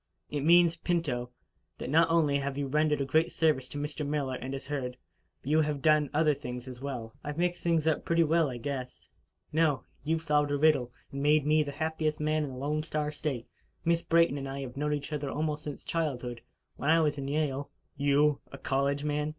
"It 0.31 0.41
means, 0.41 0.77
Pinto, 0.77 1.29
that 1.77 1.91
not 1.91 2.09
only 2.09 2.39
have 2.39 2.57
you 2.57 2.65
rendered 2.65 3.01
a 3.01 3.05
great 3.05 3.31
service 3.31 3.69
to 3.69 3.77
Mr. 3.77 4.03
Miller 4.03 4.33
and 4.33 4.51
his 4.51 4.65
herd, 4.65 4.97
but 5.43 5.51
you 5.51 5.61
have 5.61 5.83
done 5.83 6.09
other 6.11 6.33
things 6.33 6.67
as 6.67 6.81
well." 6.81 7.13
"I've 7.23 7.37
mixed 7.37 7.61
things 7.61 7.85
up 7.85 8.03
pretty 8.03 8.23
well, 8.23 8.49
I 8.49 8.57
guess." 8.57 9.07
"No. 9.53 9.83
You 10.03 10.15
have 10.17 10.25
solved 10.25 10.49
a 10.49 10.57
riddle, 10.57 10.91
and 11.11 11.21
made 11.21 11.45
me 11.45 11.61
the 11.61 11.71
happiest 11.73 12.19
man 12.19 12.43
in 12.43 12.49
the 12.49 12.57
Lone 12.57 12.81
Star 12.81 13.11
State. 13.11 13.45
Miss 13.85 14.01
Brayton 14.01 14.39
and 14.39 14.49
I 14.49 14.61
have 14.61 14.75
known 14.75 14.91
each 14.95 15.13
other 15.13 15.29
almost 15.29 15.63
since 15.65 15.83
childhood. 15.83 16.41
When 16.77 16.89
I 16.89 16.99
was 16.99 17.19
in 17.19 17.27
Yale" 17.27 17.69
"You 17.95 18.41
a 18.51 18.57
college 18.57 19.03
man!" 19.03 19.29